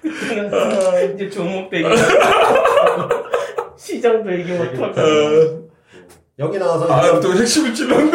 [0.01, 1.87] 그때는 이제 종목 대기
[3.77, 5.69] 시장도 얘기 못하고 어,
[6.37, 8.11] 여기 나와서 아, 또 핵심을 찔렀네.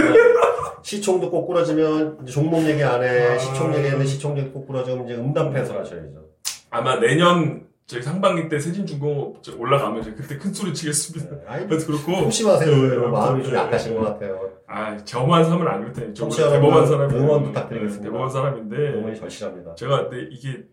[0.83, 3.29] 시총도 꼬꾸라지면 이제 종목 얘기 안 해.
[3.29, 3.39] 아.
[3.39, 6.27] 시총 얘기했는데 시총 얘기 꼬꾸라지면 이제 음담 패설 하셔야죠.
[6.69, 11.37] 아마 내년 저희 상반기 때 세진 중공업 저 올라가면 그때 큰 소리 치겠습니다.
[11.57, 11.67] 네.
[11.67, 12.71] 그래서 그렇고 조심하세요.
[12.71, 14.51] 네, 마음이 네, 좀 약하신 것 같아요.
[14.67, 18.05] 아 저만 사면 안 정말 청취자 대범한 사람이 응원 부탁드리겠습니다.
[18.05, 19.75] 대범한 사람인데 응원이 절실합니다.
[19.75, 20.65] 제가 근데 이게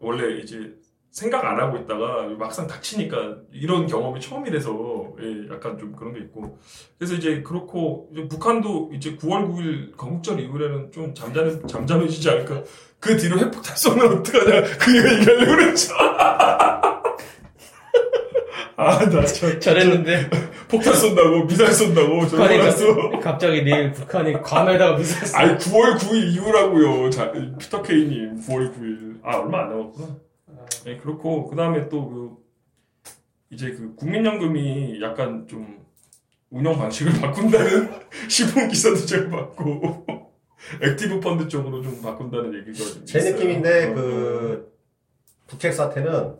[0.00, 0.74] 원래 이제
[1.10, 6.56] 생각 안 하고 있다가 막상 닥치니까 이런 경험이 처음이라서 예, 약간 좀 그런 게 있고.
[6.98, 12.62] 그래서 이제 그렇고 이제 북한도 이제 9월 9일 건국절 이후에는 좀 잠잠해 잠잠해지지 않을까.
[13.00, 14.62] 그 뒤로 핵폭탄 쏘면 어떡하냐.
[14.78, 15.94] 그 얘기하려고 그랬죠.
[18.76, 19.24] 아나
[19.60, 20.30] 저랬는데.
[20.68, 25.96] 폭탄 쏜다고 미사일 쏜다고 저 북한이 갑- 갑자기 내일 북한이 괌에다가 미사일 쏘- 아니 9월
[25.98, 27.10] 9일 이후라고요.
[27.10, 29.18] 자, 피터 케이님 9월 9일.
[29.24, 30.06] 아 얼마 안 남았구나
[30.84, 32.50] 네, 그렇고 그 다음에 또 그
[33.50, 35.84] 이제 그 국민연금이 약간 좀
[36.50, 37.90] 운영 방식을 바꾼다는
[38.30, 40.06] 시분 기사도 제가 봤고
[40.80, 43.32] active 펀드 쪽으로 좀 바꾼다는 얘기가 좀제 있어요.
[43.34, 44.72] 느낌인데 어, 그
[45.48, 46.36] 북핵 사태는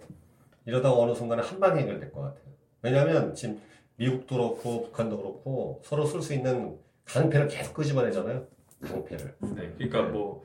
[0.66, 2.44] 이러다가 어느 순간에 한 방에 해결될 것 같아요.
[2.82, 3.60] 왜냐하면 지금
[3.96, 8.46] 미국도 그렇고 북한도 그렇고 서로 쓸 수 있는 강패를 계속 끄집어내잖아요.
[8.82, 9.34] 강패를.
[9.56, 10.44] 네, 그러니까 뭐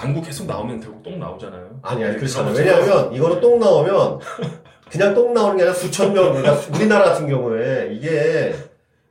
[0.00, 1.78] 방구 계속 나오면 결국 똥 나오잖아요.
[1.82, 2.54] 아니 아니 네, 그렇지 않아요.
[2.54, 4.18] 왜냐하면 이거는 똥 나오면
[4.90, 6.32] 그냥 똥 나오는 게 아니라 수천 명.
[6.32, 8.54] 그러니까 우리나라 같은 경우에 이게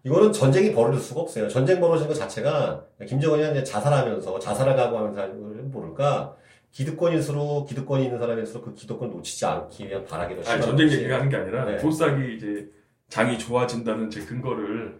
[0.03, 1.47] 이거는 전쟁이 벌어질 수가 없어요.
[1.47, 5.27] 전쟁 벌어지는 것 자체가 김정은이 이제 자살하면서 자살을 각오하면서
[5.65, 6.35] 모를까
[6.71, 10.97] 기득권일수록 기득권이 있는 사람일수록 그 기득권 놓치지 않기 위한 바라기로 아니 전쟁 거지.
[10.97, 11.77] 얘기가 하는 게 아니라 네.
[11.77, 12.67] 보싹이 이제
[13.09, 14.99] 장이 좋아진다는 제 근거를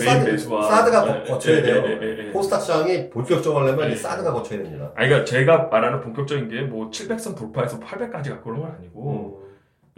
[0.00, 1.82] 사드, 매수와 사드가 네, 거- 네, 돼요.
[1.82, 2.30] 네, 네, 네.
[2.32, 3.94] 코스닥 시장이 본격적으려면 네.
[3.94, 4.92] 이 사드가 거쳐야 됩니다.
[4.96, 9.46] 아니 그러니까 제가 말하는 본격적인 게 뭐 700선 돌파해서 800까지 갖고 오는 건 아니고 음.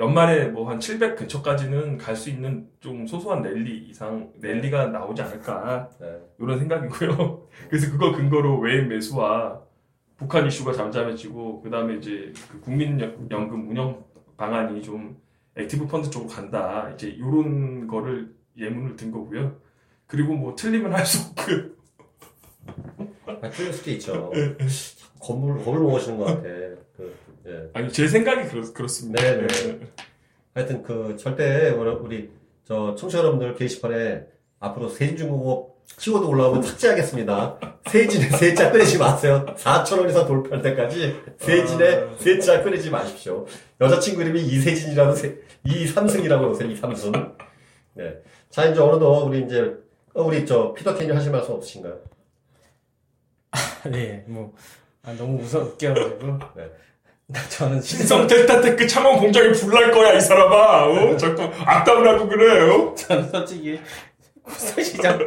[0.00, 5.88] 연말에 뭐 한 700 근처까지는 갈 수 있는 좀 소소한 랠리 이상 랠리가 나오지 않을까
[6.00, 6.18] 네.
[6.38, 7.42] 이런 생각이고요.
[7.68, 9.60] 그래서 그거 근거로 외인 매수와
[10.16, 14.04] 북한 이슈가 잠잠해지고 그 다음에 이제 그 국민연금 운영
[14.36, 15.16] 방안이 좀
[15.56, 16.90] active 펀드 쪽으로 간다.
[16.94, 19.56] 이제 이런 거를 예문을 든 거고요.
[20.08, 21.42] 그리고 뭐 틀리면 할 수 없고
[23.42, 24.32] 아, 틀릴 수도 있죠.
[25.20, 26.42] 겁을, 겁을 먹으시는 것 같아.
[26.42, 27.14] 그,
[27.46, 27.70] 예.
[27.74, 29.22] 아니 제 생각이 그렇, 그렇습니다.
[29.22, 29.80] 네, 네.
[30.54, 32.30] 하여튼 그 절대 우리-
[32.64, 34.26] 저 청취자 여러분들 게시판에
[34.60, 37.58] 앞으로 세진중공업 키워드 올라오면 삭제하겠습니다.
[37.86, 39.46] 세진의 세자 끊이지 마세요.
[39.56, 42.16] 4천원 이상 돌파할 때까지 세진의 아.
[42.18, 43.46] 세자 끊이지 마십시오.
[43.80, 46.70] 여자친구 이름이 이세진이라고 세, 이삼승이라고 그러세요.
[46.70, 47.12] 이삼승.
[47.94, 48.18] 네.
[48.50, 49.76] 자 이제 어느덧 우리 이제 어,
[50.22, 51.96] 우리 저 피터 케이님 하실 말씀 없으신가요?
[53.90, 54.52] 네, 뭐
[55.04, 56.70] 아, 너무 웃어 웃겨가지고 네.
[57.50, 60.86] 저는 신성 델타 테크 창원 공장에 불날 거야 이 사람아.
[60.86, 61.16] 어?
[61.16, 62.94] 자꾸 악담을 하고 그래요.
[62.94, 63.78] 저는 솔직히
[64.42, 65.18] 코스닥 시장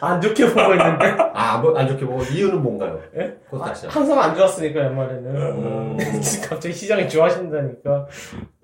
[0.00, 3.00] 안 좋게 보고 있는데 아, 뭐, 안 좋게 보고 이유는 뭔가요?
[3.16, 3.36] 예?
[3.48, 3.90] 코스닥 아, 시장.
[3.90, 5.96] 항상 안 좋았으니까 연말에는 음.
[6.48, 8.08] 갑자기 시장이 좋아진다니까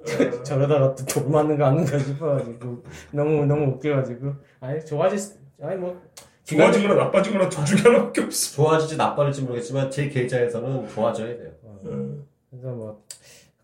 [0.04, 5.18] 저, 저러다가 또 돌 맞는 거 아닌가 싶어가지고 너무 너무 웃겨가지고 아니 좋아질
[5.62, 6.00] 아니 뭐
[6.44, 8.54] 좋아지거나 나빠지거나 둘 중에 하나밖에 없어.
[8.56, 11.52] 좋아질지 나빠질지 모르겠지만 제 계좌에서는 좋아져야 돼요.
[11.62, 11.78] 어,
[12.50, 13.04] 그래서 뭐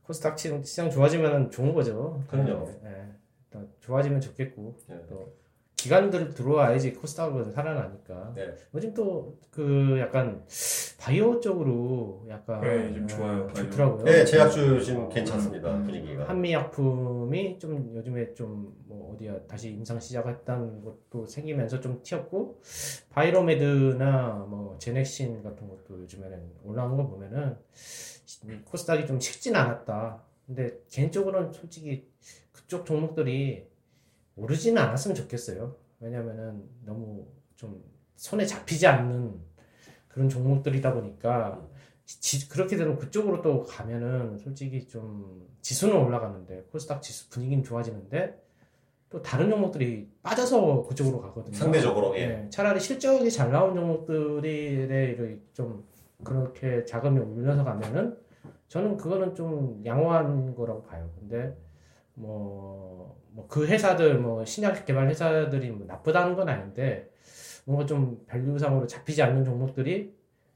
[0.04, 2.22] 코스닥 시장, 시장 좋아지면 좋은 거죠.
[2.28, 2.70] 그럼요.
[2.84, 3.06] 예,
[3.46, 4.96] 일단 좋아지면 좋겠고 네.
[5.08, 5.32] 또
[5.76, 8.32] 기관들 들어와야지 코스닥은 살아나니까.
[8.34, 8.54] 네.
[8.74, 10.44] 요즘 또 그 약간
[10.98, 13.70] 바이오 쪽으로 약간 네, 좀 어, 좋아요, 바이오.
[13.70, 14.04] 좋더라고요.
[14.04, 15.72] 네, 제약주 지금 괜찮습니다.
[15.82, 16.28] 분위기가.
[16.28, 22.60] 한미약품이 좀 요즘에 좀 뭐 어디야 다시 임상 시작했다는 것도 생기면서 좀 튀었고
[23.10, 27.56] 바이로메드나 뭐 제넥신 같은 것도 요즘에는 올라오는 거 보면은
[28.64, 30.22] 코스닥이 좀 식진 않았다.
[30.46, 32.08] 근데 개인적으로는 솔직히
[32.52, 33.66] 그쪽 종목들이
[34.36, 35.74] 오르지는 않았으면 좋겠어요.
[36.00, 37.82] 왜냐면은 너무 좀
[38.16, 39.34] 손에 잡히지 않는
[40.08, 41.66] 그런 종목들이다 보니까
[42.04, 48.42] 지- 그렇게 되면 그쪽으로 또 가면은 솔직히 좀 지수는 올라가는데 코스닥 지수 분위기는 좋아지는데
[49.08, 51.56] 또 다른 종목들이 빠져서 그쪽으로 가거든요.
[51.56, 52.26] 상대적으로, 예.
[52.26, 55.84] 네, 차라리 실적이 잘 나온 종목들이 좀
[56.24, 58.16] 그렇게 자금이 올려서 가면은
[58.68, 61.08] 저는 그거는 좀 양호한 거라고 봐요.
[61.18, 61.56] 근데
[62.16, 67.10] 뭐, 뭐 그 회사들 뭐 신약 개발 회사들이 뭐 나쁘다는 건 아닌데
[67.64, 70.14] 뭔가 좀 밸류상으로 잡히지 않는 종목들이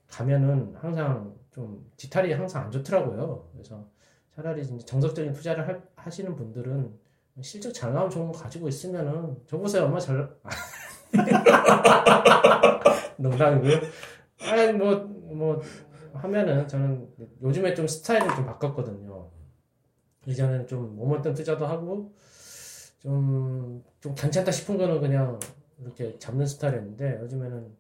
[0.09, 3.49] 가면은 항상 좀 지탈이 항상 안 좋더라고요.
[3.53, 3.85] 그래서
[4.35, 6.93] 차라리 정석적인 투자를 할- 하시는 분들은
[7.43, 10.29] 실적 잘 나온 종목 가지고 있으면은 저 보세요 얼마 잘
[13.19, 13.79] 농담이고요.
[14.43, 15.61] 아니 뭐뭐
[16.15, 17.09] 하면은 저는
[17.43, 19.29] 요즘에 좀 스타일을 좀 바꿨거든요.
[20.27, 22.13] 예전에는 좀 모멘텀 투자도 하고
[22.99, 25.39] 좀, 좀 괜찮다 싶은 거는 그냥
[25.81, 27.77] 이렇게 잡는 스타일이었는데 요즘에는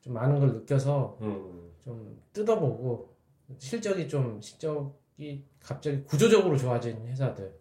[0.00, 1.70] 좀 많은 걸 느껴서 음.
[1.84, 3.14] 좀 뜯어보고
[3.58, 7.54] 실적이 좀 실적이 갑자기 구조적으로 좋아진 회사들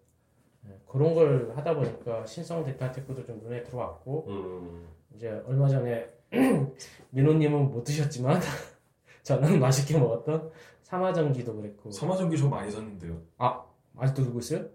[0.68, 4.88] 예, 그런 걸 하다 보니까 신성 데이터테크도 좀 눈에 들어왔고 음.
[5.16, 6.10] 이제 얼마 전에
[7.12, 8.40] 민호님은 못 드셨지만
[9.24, 10.50] 저는 맛있게 먹었던
[10.84, 13.22] 삼화전기도 그랬고 삼화전기 저 많이 샀는데요.
[13.38, 13.64] 아
[14.00, 14.66] 직도 들고 있어요?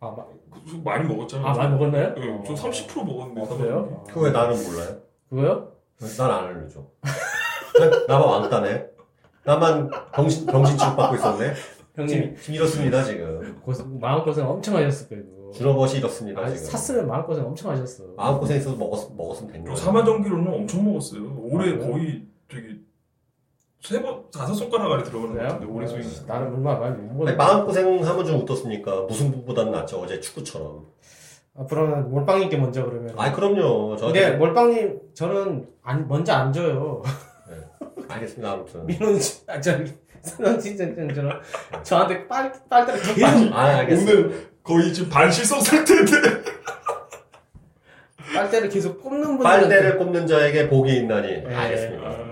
[0.00, 1.46] 아, 마, 그- 많이 먹었잖아요.
[1.46, 2.14] 아 많이 먹었나요?
[2.14, 4.04] 네, 저30% 먹었는데 아, 그래요?
[4.08, 4.96] 그거 왜 나는 몰라요?
[5.28, 5.72] 그거요?
[6.18, 6.84] 난 안 알려줘.
[8.08, 8.86] 나만 왕따네.
[9.44, 11.54] 나만 병신, 병신 취급받고 있었네.
[11.94, 13.60] 형님 지금, 지금 이렇습니다, 지금.
[13.64, 15.50] 고생, 마음고생 엄청 하셨을 거예요.
[15.52, 16.64] 줄어벗이 이렇습니다, 아, 지금.
[16.66, 19.76] 샀으면 마음고생 엄청 하셨어 마음고생 있어서 먹었, 먹었으면 거야.
[19.76, 21.38] 삼화전기로는 엄청 먹었어요.
[21.38, 21.78] 올해 아?
[21.78, 22.84] 거의 저기
[23.88, 25.42] 세번 다섯 손가락 안에 들어가는 것?
[25.42, 26.04] 같은데 수익.
[26.04, 26.96] 어, 나는 얼마 많이
[27.26, 29.02] 아니, 마음고생 하면 좀 어떻습니까?
[29.02, 30.00] 무슨 부보다는 낫죠.
[30.00, 30.86] 어제 축구처럼.
[31.58, 33.96] 앞으로는 몰빵님께 먼저 그러면 아이, 그럼요.
[33.96, 37.02] 저 근데 몰빵님 저는 안, 먼저 안 줘요
[38.08, 38.86] 알겠습니다, 아무튼.
[39.18, 41.40] 지- 아, 저기 선원 진전처럼
[41.82, 44.12] 저한테 빨, 빨대를 계속 아, 알겠습니다.
[44.18, 46.12] 오늘 거의 지금 반실성 상태인데.
[48.34, 51.28] 빨대를 계속 꼽는 분들 빨대를 꼽는 자에게 복이 있나니.
[51.42, 51.54] 네.
[51.54, 52.25] 알겠습니다.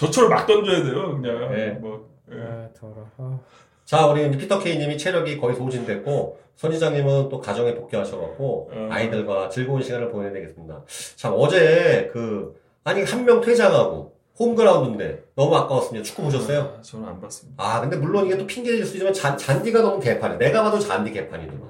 [0.00, 0.06] 아, 네.
[0.06, 1.52] 저철을 막 던져야 돼요, 그냥.
[1.52, 1.70] 네.
[1.72, 2.08] 뭐.
[2.32, 2.36] 예.
[2.40, 3.38] 아 더러 아,
[3.84, 8.88] 자, 우리 피터 K님이 체력이 거의 소진됐고, 선지장님은 또 가정에 복귀하셔갖고, 음.
[8.90, 10.82] 아이들과 즐거운 시간을 보내야 되겠습니다.
[11.16, 16.04] 참, 어제 그, 아니, 한 명 퇴장하고, 홈그라운드인데, 너무 아까웠습니다.
[16.04, 16.76] 축구 보셨어요?
[16.78, 17.62] 아, 저는 안 봤습니다.
[17.62, 20.38] 아, 근데 물론 이게 또 핑계일 수 있지만, 잔, 잔디가 너무 개판이야.
[20.38, 21.68] 내가 봐도 잔디 개판이더만.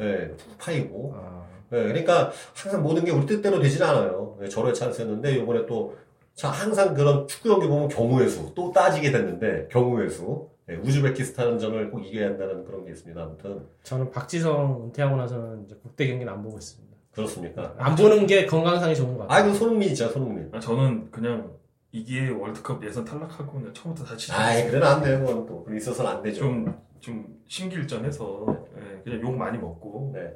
[0.00, 1.14] 예, 푹 파이고.
[1.16, 4.36] 아, 예, 그러니까 항상 모든 게 우리 뜻대로 되진 않아요.
[4.42, 5.94] 예, 절호의 찬스였는데, 요번에 또,
[6.34, 10.48] 자, 항상 그런 축구 경기 보면 경우의 수, 또 따지게 됐는데, 경우의 수.
[10.70, 13.20] 예, 우즈베키스탄전을 꼭 이겨야 한다는 그런 게 있습니다.
[13.20, 17.74] 아무튼, 저는 박지성 은퇴하고 나서는 이제 국대 경기는 안 보고 있습니다 그렇습니까?
[17.78, 20.48] 안 보는 게 건강상이 좋은 것 같아요 아이고, 손흥민 있잖아, 손흥민.
[20.52, 21.52] 아, 저는 그냥
[21.90, 25.64] 이기에 월드컵 예선 탈락하고 그냥 처음부터 다시 아이, 그래는 안 돼요, 그건 또.
[25.64, 26.40] 그래 있어서는 안 되죠.
[26.40, 30.32] 좀, 좀 심길전해서 예, 그냥 욕 많이 먹고 네.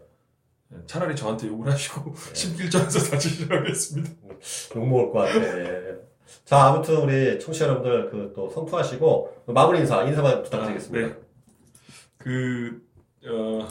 [0.72, 4.10] 예, 차라리 저한테 욕을 하시고 심길전에서 다시 시작하겠습니다.
[4.76, 5.40] 욕 먹을 것 같아.
[6.44, 11.06] 자, 아무튼 우리 청취자 여러분들 그또 성투하시고, 마무리 인사, 인사만 부탁드리겠습니다.
[11.06, 11.16] 아, 네.
[12.18, 12.82] 그,
[13.28, 13.68] 어,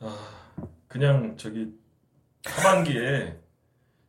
[0.00, 0.16] 아,
[0.88, 1.68] 그냥 저기
[2.44, 3.36] 하반기에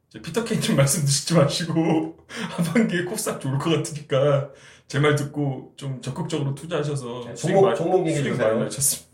[0.09, 2.17] 이제 피터 케이님 말씀 드시지 마시고
[2.57, 4.51] 하반기에 코스닥 좋을 것 같으니까
[4.87, 8.47] 제 말 듣고 좀 적극적으로 투자하셔서 네, 종목, 종목 얘기 주세요.
[8.49, 9.10] 많이 나셨습니다.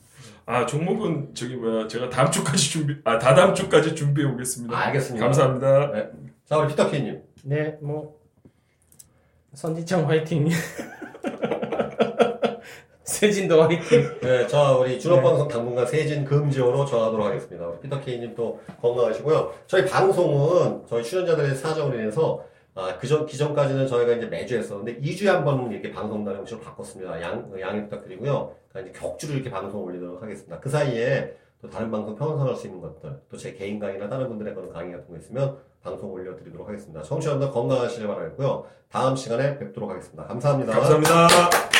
[0.49, 4.75] 아 종목은 저기 뭐야 제가 다음 주까지 준비 아 다다음 주까지 준비해 오겠습니다.
[4.75, 5.25] 아, 알겠습니다.
[5.25, 5.91] 감사합니다.
[6.45, 7.21] 자, 우리 피터 K님.
[7.43, 8.15] 네, 뭐
[9.53, 10.47] 선지창 화이팅.
[13.03, 14.19] 세진도 화이팅.
[14.21, 17.67] 네, 자, 우리 준업방송 당분간 세진 금지어로 정하도록 하겠습니다.
[17.67, 19.53] 우리 피터 K님 또 건강하시고요.
[19.67, 22.41] 저희 방송은 저희 출연자들의 사정으로 인해서
[22.77, 27.21] 아, 그전, 기존까지는 저희가 이제 매주 했었는데 2주에 한 번 이렇게 방송단 형식으로 바꿨습니다.
[27.21, 28.53] 양, 양해 부탁드리고요.
[28.69, 30.59] 그러니까 이제 격주로 이렇게 방송 올리도록 하겠습니다.
[30.59, 34.53] 그 사이에 또 다른 방송 평선할 수 있는 것들, 또 제 개인 강의나 다른 분들의
[34.53, 37.01] 그런 강의 같은 거 있으면 방송 올려드리도록 하겠습니다.
[37.01, 38.65] 청취자분들 건강하시길 바라겠고요.
[38.91, 40.25] 다음 시간에 뵙도록 하겠습니다.
[40.25, 40.73] 감사합니다.
[40.73, 41.76] 감사합니다.